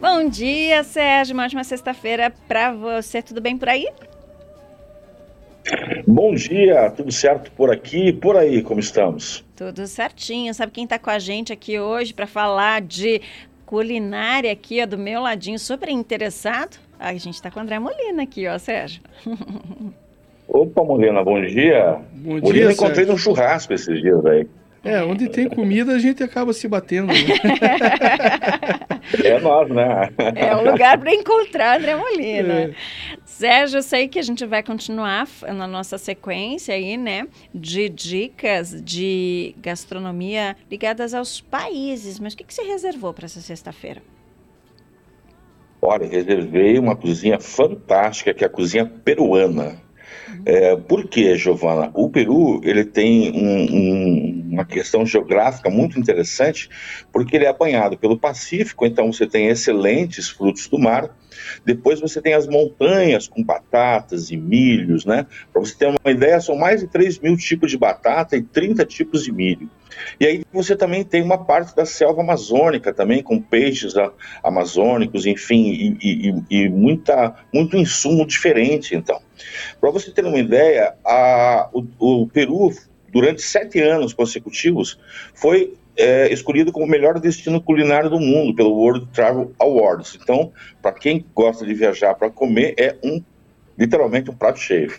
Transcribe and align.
Bom 0.00 0.28
dia, 0.28 0.82
Sérgio. 0.82 1.34
Uma 1.34 1.44
ótima 1.44 1.62
sexta-feira 1.62 2.32
para 2.46 2.72
você. 2.72 3.20
Tudo 3.20 3.40
bem 3.40 3.58
por 3.58 3.68
aí? 3.68 3.88
Bom 6.06 6.34
dia, 6.34 6.90
tudo 6.90 7.12
certo 7.12 7.52
por 7.52 7.70
aqui 7.70 8.08
e 8.08 8.12
por 8.12 8.36
aí, 8.36 8.62
como 8.62 8.80
estamos? 8.80 9.44
Tudo 9.54 9.86
certinho. 9.86 10.54
Sabe 10.54 10.72
quem 10.72 10.84
está 10.84 10.98
com 10.98 11.10
a 11.10 11.18
gente 11.18 11.52
aqui 11.52 11.78
hoje 11.78 12.14
para 12.14 12.26
falar 12.26 12.80
de 12.80 13.20
culinária 13.66 14.50
aqui, 14.50 14.80
ó, 14.82 14.86
do 14.86 14.96
meu 14.96 15.20
ladinho, 15.20 15.58
super 15.58 15.90
interessado? 15.90 16.78
A 16.98 17.12
gente 17.12 17.34
está 17.34 17.50
com 17.50 17.60
o 17.60 17.62
André 17.62 17.78
Molina 17.78 18.22
aqui, 18.22 18.48
ó, 18.48 18.58
Sérgio. 18.58 19.02
Opa, 20.48 20.82
Molina, 20.82 21.22
bom 21.22 21.38
dia. 21.42 21.98
Bom 22.14 22.40
Molina, 22.40 22.52
dia, 22.52 22.72
encontrei 22.72 23.04
Sérgio. 23.04 23.12
no 23.12 23.18
churrasco 23.18 23.74
esses 23.74 24.00
dias 24.00 24.24
aí. 24.24 24.46
É, 24.82 25.02
onde 25.02 25.28
tem 25.28 25.48
comida 25.48 25.92
a 25.92 25.98
gente 25.98 26.22
acaba 26.22 26.54
se 26.54 26.66
batendo. 26.66 27.08
Né? 27.08 27.14
É 29.24 29.40
nós, 29.40 29.68
né? 29.68 30.10
É 30.34 30.54
o 30.54 30.70
lugar 30.70 30.98
para 30.98 31.14
encontrar 31.14 31.78
André 31.78 31.96
Molina. 31.96 32.54
É. 32.54 32.70
Sérgio, 33.24 33.78
eu 33.78 33.82
sei 33.82 34.08
que 34.08 34.18
a 34.18 34.22
gente 34.22 34.44
vai 34.44 34.62
continuar 34.62 35.28
na 35.54 35.66
nossa 35.66 35.96
sequência 35.96 36.74
aí, 36.74 36.96
né, 36.96 37.28
de 37.54 37.88
dicas 37.88 38.82
de 38.82 39.54
gastronomia 39.58 40.56
ligadas 40.70 41.14
aos 41.14 41.40
países. 41.40 42.18
Mas 42.18 42.34
o 42.34 42.36
que, 42.36 42.44
que 42.44 42.52
você 42.52 42.62
reservou 42.62 43.12
para 43.14 43.26
essa 43.26 43.40
sexta-feira? 43.40 44.02
Olha, 45.80 46.06
reservei 46.06 46.78
uma 46.78 46.96
cozinha 46.96 47.38
fantástica, 47.38 48.34
que 48.34 48.42
é 48.42 48.46
a 48.46 48.50
cozinha 48.50 48.84
peruana. 48.84 49.80
É, 50.44 50.76
por 50.76 51.06
quê, 51.06 51.36
Giovana? 51.36 51.90
O 51.94 52.10
Peru 52.10 52.60
ele 52.64 52.84
tem 52.84 53.30
um- 53.32 53.76
um- 53.76 54.47
uma 54.58 54.64
questão 54.64 55.06
geográfica 55.06 55.70
muito 55.70 55.98
interessante, 55.98 56.68
porque 57.12 57.36
ele 57.36 57.44
é 57.46 57.52
banhado 57.52 57.96
pelo 57.96 58.18
Pacífico, 58.18 58.84
então 58.84 59.12
você 59.12 59.26
tem 59.26 59.46
excelentes 59.46 60.28
frutos 60.28 60.66
do 60.68 60.78
mar. 60.78 61.16
Depois 61.64 62.00
você 62.00 62.20
tem 62.20 62.34
as 62.34 62.48
montanhas 62.48 63.28
com 63.28 63.42
batatas 63.42 64.30
e 64.30 64.36
milhos, 64.36 65.04
né? 65.04 65.26
Para 65.52 65.60
você 65.62 65.74
ter 65.76 65.86
uma 65.86 66.10
ideia, 66.10 66.40
são 66.40 66.56
mais 66.56 66.80
de 66.80 66.88
3 66.88 67.18
mil 67.20 67.36
tipos 67.36 67.70
de 67.70 67.78
batata 67.78 68.36
e 68.36 68.42
30 68.42 68.84
tipos 68.84 69.22
de 69.22 69.30
milho. 69.32 69.70
E 70.20 70.26
aí 70.26 70.44
você 70.52 70.76
também 70.76 71.04
tem 71.04 71.22
uma 71.22 71.38
parte 71.44 71.74
da 71.74 71.84
selva 71.86 72.20
amazônica 72.22 72.92
também, 72.92 73.22
com 73.22 73.40
peixes 73.40 73.94
amazônicos, 74.42 75.26
enfim, 75.26 75.96
e- 76.02 76.30
e- 76.50 76.64
e 76.64 76.68
muita, 76.68 77.34
muito 77.54 77.76
insumo 77.76 78.26
diferente, 78.26 78.94
então. 78.94 79.20
Para 79.80 79.90
você 79.90 80.10
ter 80.10 80.24
uma 80.24 80.38
ideia, 80.38 80.94
a- 81.04 81.68
o, 81.72 82.22
o 82.22 82.26
Peru, 82.28 82.72
durante 83.10 83.42
sete 83.42 83.80
anos 83.80 84.12
consecutivos, 84.12 84.98
foi 85.34 85.74
é, 85.96 86.32
escolhido 86.32 86.72
como 86.72 86.86
o 86.86 86.88
melhor 86.88 87.18
destino 87.18 87.60
culinário 87.60 88.08
do 88.08 88.20
mundo 88.20 88.54
pelo 88.54 88.70
World 88.70 89.06
Travel 89.12 89.52
Awards. 89.58 90.18
Então, 90.20 90.52
para 90.80 90.92
quem 90.92 91.24
gosta 91.34 91.66
de 91.66 91.74
viajar 91.74 92.14
para 92.14 92.30
comer, 92.30 92.74
é 92.78 92.96
um 93.02 93.22
literalmente 93.76 94.28
um 94.28 94.34
prato 94.34 94.58
cheio. 94.58 94.92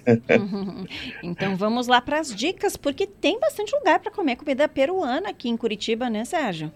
então 1.21 1.55
vamos 1.57 1.87
lá 1.87 1.99
para 1.99 2.19
as 2.19 2.33
dicas, 2.33 2.77
porque 2.77 3.05
tem 3.05 3.37
bastante 3.39 3.75
lugar 3.75 3.99
para 3.99 4.09
comer 4.09 4.37
comida 4.37 4.67
peruana 4.69 5.29
aqui 5.29 5.49
em 5.49 5.57
Curitiba, 5.57 6.09
né, 6.09 6.23
Sérgio? 6.23 6.71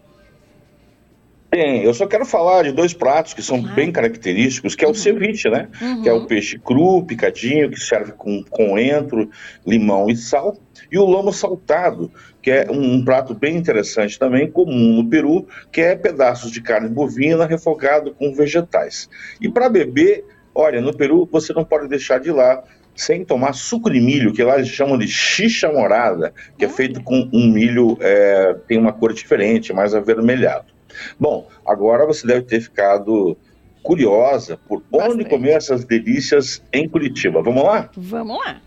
Bem, 1.54 1.84
eu 1.84 1.94
só 1.94 2.08
quero 2.08 2.26
falar 2.26 2.64
de 2.64 2.72
dois 2.72 2.96
pratos 2.96 3.32
que 3.36 3.44
são 3.44 3.60
Claro. 3.62 3.76
bem 3.76 3.92
característicos, 3.92 4.74
que 4.74 4.84
é 4.84 4.88
o 4.88 4.90
Uhum. 4.90 4.96
ceviche, 4.96 5.48
né? 5.52 5.70
Uhum. 5.80 6.02
que 6.02 6.10
é 6.10 6.12
o 6.12 6.26
peixe 6.26 6.58
cru, 6.58 7.06
picadinho, 7.06 7.70
que 7.70 7.80
serve 7.80 8.14
com 8.14 8.44
coentro, 8.50 9.30
limão 9.64 10.10
e 10.10 10.16
sal, 10.16 10.58
e 10.92 10.98
o 10.98 11.06
lomo 11.06 11.32
saltado, 11.32 12.12
que 12.42 12.50
é 12.50 12.66
um, 12.72 12.96
um 12.96 13.06
prato 13.06 13.36
bem 13.36 13.56
interessante 13.56 14.18
também, 14.18 14.50
comum 14.50 14.96
no 14.96 15.08
Peru, 15.08 15.48
que 15.72 15.80
é 15.80 15.96
pedaços 15.96 16.50
de 16.52 16.60
carne 16.60 16.90
bovina 16.90 17.46
refogado 17.46 18.16
com 18.16 18.34
vegetais. 18.34 19.08
E 19.40 19.48
para 19.48 19.70
beber, 19.70 20.26
olha, 20.56 20.82
no 20.82 20.92
Peru 20.98 21.30
você 21.32 21.54
não 21.54 21.64
pode 21.64 21.88
deixar 21.88 22.20
de 22.20 22.30
ir 22.30 22.34
lá 22.34 22.64
sem 22.96 23.24
tomar 23.24 23.54
suco 23.54 23.92
de 23.92 24.02
milho, 24.02 24.34
que 24.34 24.42
lá 24.44 24.56
eles 24.56 24.70
chamam 24.70 24.98
de 24.98 25.08
xixa 25.08 25.72
morada, 25.72 26.34
que 26.58 26.66
é 26.66 26.70
feito 26.70 27.04
com 27.04 27.30
um 27.32 27.48
milho, 27.48 27.96
é, 28.02 28.56
tem 28.68 28.80
uma 28.80 28.92
cor 28.92 29.14
diferente, 29.14 29.72
mais 29.72 29.94
avermelhado. 29.94 30.73
Bom, 31.20 31.48
agora 31.66 32.06
você 32.06 32.26
deve 32.28 32.44
ter 32.44 32.62
ficado 32.62 33.38
curiosa 33.82 34.58
por 34.68 34.78
onde 34.92 34.98
Bastante. 35.08 35.30
comer 35.30 35.52
essas 35.52 35.84
delícias 35.86 36.62
em 36.72 36.88
Curitiba. 36.88 37.42
Vamos 37.42 37.64
lá? 37.64 37.90
Vamos 37.96 38.38
lá. 38.46 38.62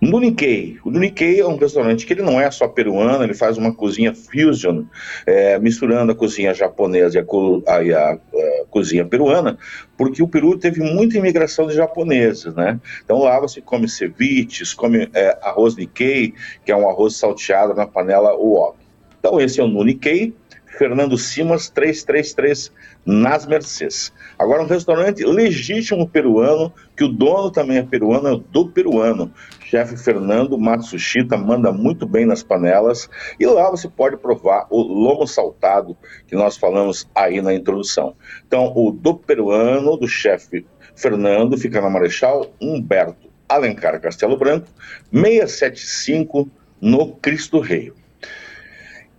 No 0.00 0.18
Nikkei. 0.18 0.78
O 0.84 0.90
Nikkei 0.90 1.40
é 1.40 1.46
um 1.46 1.56
restaurante 1.56 2.06
que 2.06 2.12
ele 2.14 2.22
não 2.22 2.40
é 2.40 2.50
só 2.50 2.66
peruano, 2.66 3.22
ele 3.22 3.34
faz 3.34 3.58
uma 3.58 3.74
cozinha 3.74 4.14
fusion, 4.14 4.84
é, 5.26 5.58
misturando 5.58 6.10
a 6.12 6.14
cozinha 6.14 6.54
japonesa 6.54 7.18
e 7.18 7.20
a, 7.20 7.24
co- 7.24 7.62
a- 7.66 7.76
a, 7.78 8.18
eh, 8.34 8.64
cozinha 8.70 9.04
peruana, 9.04 9.58
porque 9.96 10.22
o 10.22 10.28
Peru 10.28 10.58
teve 10.58 10.80
muita 10.80 11.18
imigração 11.18 11.66
de 11.66 11.74
japoneses, 11.74 12.54
né? 12.54 12.80
Então 13.04 13.18
lá 13.18 13.38
você 13.38 13.60
come 13.60 13.88
ceviches, 13.88 14.72
come 14.72 15.08
é, 15.12 15.38
arroz 15.42 15.76
Nikkei, 15.76 16.32
que 16.64 16.72
é 16.72 16.76
um 16.76 16.88
arroz 16.88 17.16
salteado 17.16 17.74
na 17.74 17.86
panela 17.86 18.34
wok. 18.34 18.83
Então 19.24 19.40
esse 19.40 19.58
é 19.58 19.64
o 19.64 19.66
no 19.66 19.82
Nikkei, 19.82 20.34
Fernando 20.66 21.16
Simas 21.16 21.70
333 21.70 22.70
nas 23.06 23.46
Mercês. 23.46 24.12
Agora 24.38 24.62
um 24.62 24.66
restaurante 24.66 25.24
legítimo 25.24 26.06
peruano, 26.06 26.70
que 26.94 27.04
o 27.04 27.08
dono 27.08 27.50
também 27.50 27.78
é 27.78 27.82
peruano, 27.82 28.28
é 28.28 28.52
do 28.52 28.68
peruano. 28.68 29.32
Chefe 29.64 29.96
Fernando 29.96 30.58
Matsushita 30.58 31.38
manda 31.38 31.72
muito 31.72 32.06
bem 32.06 32.26
nas 32.26 32.42
panelas 32.42 33.08
e 33.40 33.46
lá 33.46 33.70
você 33.70 33.88
pode 33.88 34.18
provar 34.18 34.66
o 34.68 34.82
lomo 34.82 35.26
saltado 35.26 35.96
que 36.26 36.36
nós 36.36 36.58
falamos 36.58 37.08
aí 37.14 37.40
na 37.40 37.54
introdução. 37.54 38.14
Então, 38.46 38.70
o 38.76 38.92
do 38.92 39.14
peruano, 39.14 39.96
do 39.96 40.06
chefe 40.06 40.66
Fernando, 40.94 41.56
fica 41.56 41.80
na 41.80 41.88
Marechal 41.88 42.52
Humberto 42.60 43.30
Alencar 43.48 43.98
Castelo 44.02 44.36
Branco, 44.36 44.66
675 45.10 46.46
no 46.78 47.12
Cristo 47.16 47.58
Rei. 47.58 47.90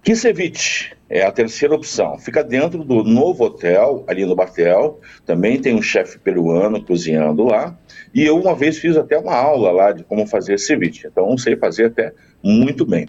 Kisevic 0.06 0.92
é 1.10 1.24
a 1.24 1.32
terceira 1.32 1.74
opção. 1.74 2.20
Fica 2.20 2.44
dentro 2.44 2.84
do 2.84 3.04
novo 3.04 3.44
hotel, 3.44 4.04
ali 4.06 4.24
no 4.24 4.36
Batel. 4.36 5.00
Também 5.26 5.60
tem 5.60 5.74
um 5.74 5.82
chefe 5.82 6.20
peruano 6.20 6.80
cozinhando 6.80 7.44
lá. 7.44 7.76
E 8.14 8.24
eu 8.24 8.40
uma 8.40 8.54
vez 8.54 8.78
fiz 8.78 8.96
até 8.96 9.18
uma 9.18 9.34
aula 9.34 9.72
lá 9.72 9.92
de 9.92 10.04
como 10.04 10.28
fazer 10.28 10.60
ceviche. 10.60 11.08
Então 11.08 11.36
sei 11.40 11.56
fazer 11.56 11.86
até 11.86 12.14
muito 12.44 12.86
bem. 12.86 13.08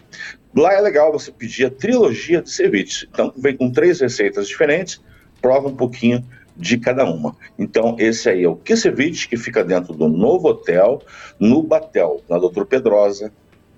Lá 0.56 0.72
é 0.72 0.80
legal 0.80 1.12
você 1.12 1.30
pedir 1.30 1.66
a 1.66 1.70
trilogia 1.70 2.40
de 2.40 2.50
ceviche. 2.50 3.06
Então 3.12 3.30
vem 3.36 3.54
com 3.54 3.70
três 3.70 4.00
receitas 4.00 4.48
diferentes, 4.48 4.98
prova 5.42 5.68
um 5.68 5.76
pouquinho 5.76 6.24
de 6.56 6.78
cada 6.78 7.04
uma. 7.04 7.36
Então 7.58 7.94
esse 7.98 8.30
aí 8.30 8.42
é 8.42 8.48
o 8.48 8.56
Kisevic, 8.56 9.28
que 9.28 9.36
fica 9.36 9.62
dentro 9.62 9.92
do 9.92 10.08
novo 10.08 10.48
hotel, 10.48 11.02
no 11.38 11.62
Batel, 11.62 12.22
na 12.26 12.38
Doutor 12.38 12.64
Pedrosa 12.64 13.30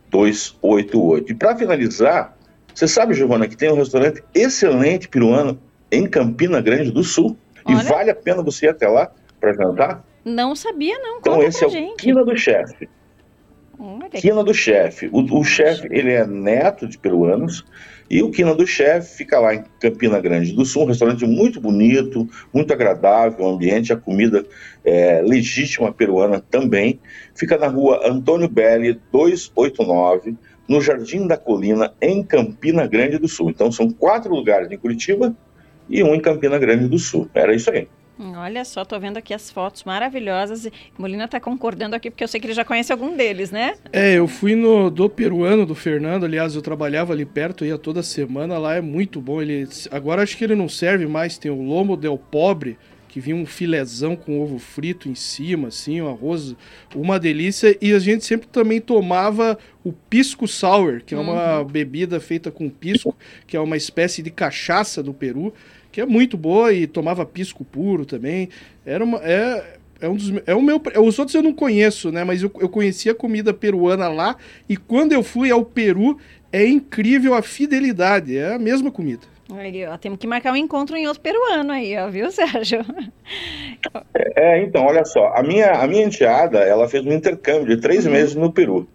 288. 0.08 1.32
E 1.32 1.34
para 1.34 1.56
finalizar, 1.56 2.37
você 2.78 2.86
sabe, 2.86 3.12
Giovana, 3.12 3.48
que 3.48 3.56
tem 3.56 3.72
um 3.72 3.74
restaurante 3.74 4.22
excelente 4.32 5.08
peruano 5.08 5.60
em 5.90 6.06
Campina 6.06 6.60
Grande 6.60 6.92
do 6.92 7.02
Sul. 7.02 7.36
E 7.68 7.74
Olha. 7.74 7.82
vale 7.82 8.10
a 8.12 8.14
pena 8.14 8.40
você 8.40 8.66
ir 8.66 8.68
até 8.68 8.86
lá 8.86 9.10
para 9.40 9.52
jantar. 9.52 10.04
Não 10.24 10.54
sabia, 10.54 10.96
não. 11.00 11.18
Então 11.18 11.34
Conta 11.34 11.46
esse 11.46 11.64
é 11.64 11.66
o 11.66 11.70
gente. 11.70 11.96
Quina 11.96 12.24
do 12.24 12.36
Chefe. 12.36 12.88
Olha, 13.76 14.08
Quina 14.10 14.44
do 14.44 14.54
Chefe. 14.54 15.10
O, 15.10 15.40
o 15.40 15.42
chefe, 15.42 15.88
ele 15.90 16.12
é 16.12 16.24
neto 16.24 16.86
de 16.86 16.96
peruanos. 16.96 17.64
E 18.08 18.22
o 18.22 18.30
Quina 18.30 18.54
do 18.54 18.64
Chefe 18.64 19.16
fica 19.16 19.40
lá 19.40 19.56
em 19.56 19.64
Campina 19.80 20.20
Grande 20.20 20.52
do 20.52 20.64
Sul, 20.64 20.84
um 20.84 20.86
restaurante 20.86 21.26
muito 21.26 21.60
bonito, 21.60 22.28
muito 22.54 22.72
agradável, 22.72 23.44
o 23.44 23.50
ambiente, 23.50 23.92
a 23.92 23.96
comida 23.96 24.46
é, 24.84 25.20
legítima 25.20 25.92
peruana 25.92 26.40
também. 26.40 27.00
Fica 27.34 27.58
na 27.58 27.66
rua 27.66 28.08
Antônio 28.08 28.48
Belli, 28.48 29.00
289, 29.12 30.36
no 30.68 30.80
Jardim 30.80 31.26
da 31.26 31.36
Colina, 31.36 31.94
em 32.00 32.22
Campina 32.22 32.86
Grande 32.86 33.18
do 33.18 33.26
Sul. 33.26 33.50
Então 33.50 33.72
são 33.72 33.90
quatro 33.90 34.34
lugares 34.34 34.70
em 34.70 34.76
Curitiba 34.76 35.34
e 35.88 36.02
um 36.02 36.14
em 36.14 36.20
Campina 36.20 36.58
Grande 36.58 36.86
do 36.86 36.98
Sul. 36.98 37.28
Era 37.34 37.54
isso 37.54 37.70
aí. 37.70 37.88
Olha 38.20 38.64
só, 38.64 38.84
tô 38.84 38.98
vendo 38.98 39.16
aqui 39.16 39.32
as 39.32 39.48
fotos 39.48 39.84
maravilhosas. 39.84 40.66
E 40.66 40.72
Molina 40.98 41.28
tá 41.28 41.38
concordando 41.38 41.94
aqui, 41.94 42.10
porque 42.10 42.24
eu 42.24 42.28
sei 42.28 42.40
que 42.40 42.48
ele 42.48 42.54
já 42.54 42.64
conhece 42.64 42.92
algum 42.92 43.16
deles, 43.16 43.52
né? 43.52 43.74
É, 43.92 44.14
eu 44.14 44.26
fui 44.26 44.56
no 44.56 44.90
do 44.90 45.08
peruano 45.08 45.64
do 45.64 45.74
Fernando, 45.74 46.24
aliás, 46.24 46.56
eu 46.56 46.62
trabalhava 46.62 47.12
ali 47.12 47.24
perto, 47.24 47.64
ia 47.64 47.78
toda 47.78 48.02
semana, 48.02 48.58
lá 48.58 48.74
é 48.74 48.80
muito 48.80 49.20
bom. 49.20 49.40
Ele 49.40 49.68
agora 49.92 50.22
acho 50.22 50.36
que 50.36 50.42
ele 50.42 50.56
não 50.56 50.68
serve 50.68 51.06
mais, 51.06 51.38
tem 51.38 51.50
o 51.50 51.62
lomo 51.62 51.96
del 51.96 52.18
pobre, 52.18 52.76
que 53.08 53.20
vinha 53.20 53.36
um 53.36 53.46
filezão 53.46 54.16
com 54.16 54.40
ovo 54.40 54.58
frito 54.58 55.08
em 55.08 55.14
cima, 55.14 55.68
assim, 55.68 56.00
o 56.00 56.08
arroz, 56.08 56.56
uma 56.94 57.20
delícia. 57.20 57.76
E 57.80 57.92
a 57.92 57.98
gente 58.00 58.24
sempre 58.24 58.48
também 58.48 58.80
tomava 58.80 59.56
o 59.88 59.92
pisco 60.10 60.46
sour, 60.46 61.02
que 61.02 61.14
é 61.14 61.18
uma 61.18 61.64
bebida 61.64 62.20
feita 62.20 62.50
com 62.50 62.68
pisco, 62.68 63.16
que 63.46 63.56
é 63.56 63.60
uma 63.60 63.76
espécie 63.76 64.22
de 64.22 64.30
cachaça 64.30 65.02
do 65.02 65.14
Peru, 65.14 65.52
que 65.90 66.00
é 66.00 66.06
muito 66.06 66.36
boa 66.36 66.72
e 66.72 66.86
tomava 66.86 67.24
pisco 67.24 67.64
puro 67.64 68.04
também. 68.04 68.50
Era 68.84 69.02
uma 69.02 69.18
é 69.22 69.78
é 70.00 70.08
um 70.08 70.14
dos 70.14 70.32
é 70.46 70.54
o 70.54 70.62
meu 70.62 70.80
os 71.02 71.18
outros 71.18 71.34
eu 71.34 71.42
não 71.42 71.52
conheço, 71.52 72.12
né, 72.12 72.22
mas 72.22 72.42
eu, 72.42 72.52
eu 72.60 72.68
conhecia 72.68 73.12
a 73.12 73.14
comida 73.14 73.52
peruana 73.54 74.08
lá 74.08 74.36
e 74.68 74.76
quando 74.76 75.12
eu 75.12 75.22
fui 75.22 75.50
ao 75.50 75.64
Peru 75.64 76.18
é 76.52 76.66
incrível 76.66 77.34
a 77.34 77.42
fidelidade, 77.42 78.36
é 78.36 78.54
a 78.54 78.58
mesma 78.58 78.90
comida. 78.90 79.26
Aí, 79.50 79.86
ó, 79.86 79.96
temos 79.96 80.18
que 80.18 80.26
marcar 80.26 80.52
um 80.52 80.56
encontro 80.56 80.94
em 80.94 81.06
outro 81.06 81.22
peruano 81.22 81.72
aí, 81.72 81.96
ó, 81.96 82.10
viu, 82.10 82.28
Sérgio? 82.32 82.84
É, 84.36 84.62
então, 84.62 84.84
olha 84.84 85.04
só, 85.06 85.32
a 85.34 85.42
minha, 85.42 85.72
a 85.72 85.86
minha 85.86 86.04
enteada, 86.04 86.58
ela 86.58 86.86
fez 86.86 87.04
um 87.04 87.12
intercâmbio 87.12 87.74
de 87.74 87.80
três 87.80 88.04
uhum. 88.04 88.12
meses 88.12 88.34
no 88.34 88.52
Peru. 88.52 88.86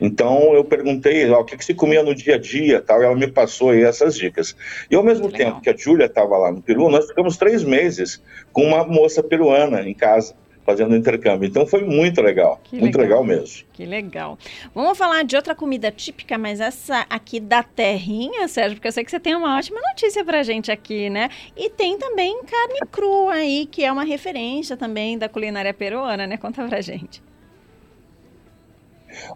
Então 0.00 0.54
eu 0.54 0.64
perguntei 0.64 1.28
ó, 1.30 1.40
o 1.40 1.44
que, 1.44 1.56
que 1.56 1.64
se 1.64 1.74
comia 1.74 2.02
no 2.02 2.14
dia 2.14 2.34
a 2.34 2.38
dia, 2.38 2.80
tal, 2.80 3.00
e 3.00 3.04
ela 3.04 3.14
me 3.14 3.26
passou 3.26 3.70
aí 3.70 3.82
essas 3.82 4.16
dicas. 4.16 4.56
E 4.90 4.94
ao 4.94 5.02
mesmo 5.02 5.28
que 5.28 5.38
tempo 5.38 5.58
legal. 5.58 5.60
que 5.62 5.70
a 5.70 5.76
Júlia 5.76 6.06
estava 6.06 6.36
lá 6.36 6.52
no 6.52 6.62
Peru, 6.62 6.88
nós 6.88 7.06
ficamos 7.06 7.36
três 7.36 7.62
meses 7.62 8.22
com 8.52 8.62
uma 8.64 8.84
moça 8.84 9.22
peruana 9.22 9.82
em 9.82 9.94
casa 9.94 10.34
fazendo 10.66 10.96
intercâmbio. 10.96 11.48
Então 11.48 11.64
foi 11.64 11.84
muito 11.84 12.20
legal, 12.20 12.60
que 12.64 12.76
muito 12.76 12.98
legal. 12.98 13.22
legal. 13.22 13.38
mesmo. 13.38 13.64
Que 13.72 13.86
legal. 13.86 14.36
Vamos 14.74 14.98
falar 14.98 15.22
de 15.22 15.36
outra 15.36 15.54
comida 15.54 15.92
típica, 15.92 16.36
mas 16.36 16.60
essa 16.60 17.06
aqui 17.08 17.38
da 17.38 17.62
terrinha, 17.62 18.48
Sérgio, 18.48 18.76
porque 18.76 18.88
eu 18.88 18.92
sei 18.92 19.04
que 19.04 19.10
você 19.10 19.20
tem 19.20 19.36
uma 19.36 19.56
ótima 19.56 19.80
notícia 19.80 20.24
pra 20.24 20.42
gente 20.42 20.72
aqui, 20.72 21.08
né? 21.08 21.30
E 21.56 21.70
tem 21.70 21.96
também 21.96 22.42
carne 22.42 22.80
crua 22.90 23.34
aí, 23.34 23.66
que 23.66 23.84
é 23.84 23.92
uma 23.92 24.04
referência 24.04 24.76
também 24.76 25.16
da 25.16 25.28
culinária 25.28 25.72
peruana, 25.72 26.26
né? 26.26 26.36
Conta 26.36 26.66
pra 26.66 26.80
gente. 26.80 27.22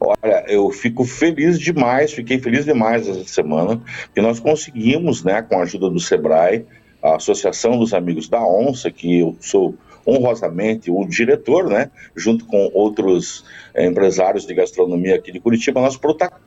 Olha, 0.01 0.45
eu 0.49 0.71
fico 0.71 1.05
feliz 1.05 1.59
demais, 1.59 2.13
fiquei 2.13 2.39
feliz 2.39 2.65
demais 2.65 3.09
essa 3.09 3.25
semana, 3.25 3.81
que 4.15 4.21
nós 4.21 4.41
conseguimos, 4.41 5.25
né, 5.25 5.43
com 5.43 5.59
a 5.59 5.63
ajuda 5.63 5.91
do 5.91 6.01
Sebrae, 6.01 6.67
a 7.03 7.17
Associação 7.17 7.79
dos 7.79 7.95
Amigos 7.95 8.29
da 8.29 8.43
Onça, 8.43 8.91
que 8.91 9.21
eu 9.21 9.37
sou 9.41 9.75
honrosamente 10.07 10.91
o 10.91 11.05
diretor, 11.07 11.69
né, 11.69 11.91
junto 12.17 12.45
com 12.47 12.71
outros 12.73 13.45
é, 13.75 13.87
empresários 13.87 14.47
de 14.47 14.55
gastronomia 14.55 15.17
aqui 15.17 15.31
de 15.31 15.41
Curitiba, 15.41 15.81
nós 15.81 15.99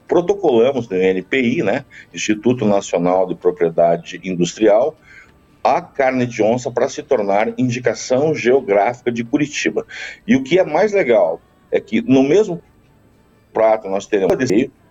protocolamos 0.08 0.90
no 0.90 0.98
NPI, 0.98 1.64
né, 1.64 1.86
Instituto 2.14 2.66
Nacional 2.66 3.28
de 3.28 3.36
Propriedade 3.36 4.20
Industrial, 4.24 4.96
a 5.64 5.82
carne 5.82 6.26
de 6.26 6.44
onça 6.44 6.70
para 6.70 6.90
se 6.90 7.02
tornar 7.02 7.54
indicação 7.58 8.36
geográfica 8.36 9.12
de 9.12 9.24
Curitiba. 9.24 9.86
E 10.28 10.36
o 10.36 10.44
que 10.44 10.60
é 10.60 10.66
mais 10.66 10.92
legal 10.92 11.40
é 11.72 11.80
que 11.80 12.02
no 12.02 12.22
mesmo 12.22 12.62
prato 13.54 13.88
nós 13.88 14.08
teremos 14.08 14.36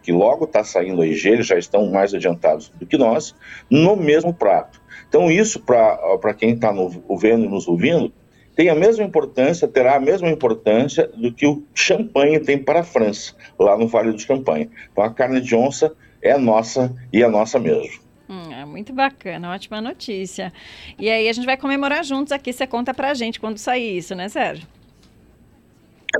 que 0.03 0.13
logo 0.13 0.45
está 0.45 0.65
saindo 0.65 1.03
aí, 1.03 1.11
eles 1.11 1.47
já 1.47 1.57
estão 1.57 1.91
mais 1.91 2.13
adiantados 2.13 2.69
do 2.71 2.87
que 2.87 2.97
nós, 2.97 3.35
no 3.71 3.95
mesmo 3.97 4.33
prato. 4.35 4.81
Então 5.09 5.31
isso, 5.31 5.61
para 5.61 6.35
quem 6.35 6.55
está 6.55 6.73
vendo 7.19 7.45
e 7.45 7.49
nos 7.49 7.69
ouvindo, 7.69 8.13
tem 8.55 8.69
a 8.69 8.75
mesma 8.75 9.05
importância, 9.05 9.67
terá 9.67 9.97
a 9.97 10.01
mesma 10.01 10.29
importância 10.29 11.07
do 11.09 11.33
que 11.33 11.47
o 11.47 11.63
champanhe 11.75 12.39
tem 12.41 12.59
para 12.59 12.81
a 12.81 12.85
França, 12.85 13.35
lá 13.59 13.79
no 13.79 13.87
Vale 13.87 14.13
do 14.13 14.19
Champanhe. 14.19 14.71
Então 14.91 15.05
a 15.05 15.11
carne 15.11 15.41
de 15.41 15.55
onça 15.55 15.95
é 16.21 16.37
nossa 16.37 16.95
e 17.13 17.23
é 17.23 17.29
nossa 17.29 17.59
mesmo. 17.59 18.03
Hum, 18.29 18.53
é 18.53 18.65
muito 18.65 18.93
bacana, 18.93 19.53
ótima 19.53 19.81
notícia. 19.81 20.53
E 20.99 21.11
aí 21.11 21.29
a 21.29 21.33
gente 21.33 21.45
vai 21.45 21.57
comemorar 21.57 22.05
juntos 22.05 22.33
aqui, 22.33 22.53
você 22.53 22.67
conta 22.67 22.93
pra 22.95 23.15
gente 23.15 23.41
quando 23.41 23.59
sair 23.59 23.97
isso, 23.97 24.15
né, 24.15 24.29
Sérgio? 24.29 24.67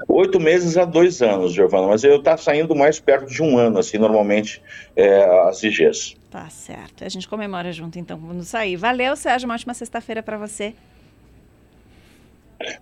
Oito 0.09 0.41
meses 0.41 0.77
a 0.77 0.85
dois 0.85 1.21
anos, 1.21 1.53
Giovana, 1.53 1.87
mas 1.89 2.03
eu 2.03 2.23
tá 2.23 2.37
saindo 2.37 2.75
mais 2.75 2.99
perto 2.99 3.27
de 3.27 3.43
um 3.43 3.59
ano, 3.59 3.79
assim, 3.79 3.99
normalmente, 3.99 4.63
é, 4.97 5.25
as 5.49 5.63
IGs. 5.63 6.17
Tá 6.31 6.49
certo. 6.49 7.05
A 7.05 7.09
gente 7.09 7.29
comemora 7.29 7.73
junto, 7.73 7.99
então, 7.99 8.19
quando 8.19 8.43
sair. 8.43 8.77
Valeu, 8.77 9.15
Sérgio, 9.17 9.47
uma 9.47 9.55
ótima 9.55 9.75
sexta-feira 9.75 10.23
para 10.23 10.39
você. 10.39 10.75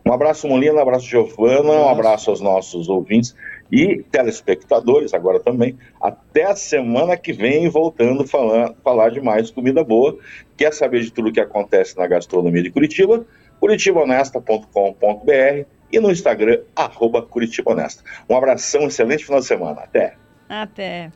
Um 0.07 0.12
abraço, 0.12 0.47
Molina, 0.47 0.75
um 0.75 0.83
abraço, 0.83 1.07
Giovana, 1.07 1.73
um 1.73 1.89
abraço 1.89 2.31
aos 2.31 2.41
nossos 2.41 2.89
ouvintes 2.89 3.35
e 3.73 4.03
telespectadores 4.11 5.15
agora 5.15 5.41
também. 5.41 5.79
Até 6.01 6.45
a 6.45 6.56
semana 6.56 7.17
que 7.17 7.33
vem, 7.33 7.69
voltando 7.69 8.23
a 8.23 8.75
falar 8.83 9.11
de 9.11 9.21
mais 9.21 9.51
comida 9.51 9.83
boa. 9.83 10.19
Quer 10.56 10.73
saber 10.73 11.01
de 11.01 11.11
tudo 11.11 11.29
o 11.29 11.33
que 11.33 11.41
acontece 11.41 11.97
na 11.97 12.06
gastronomia 12.06 12.63
de 12.63 12.71
Curitiba? 12.71 13.25
curitibahonesta.com.br 13.61 15.67
e 15.93 16.01
no 16.01 16.11
Instagram, 16.11 16.61
arroba 16.75 17.23
Curitiba 17.23 17.73
Honesta. 17.73 18.03
Um 18.29 18.37
abração, 18.37 18.87
excelente 18.87 19.25
final 19.25 19.41
de 19.41 19.47
semana. 19.47 19.83
Até! 19.83 20.17
Até! 20.49 21.12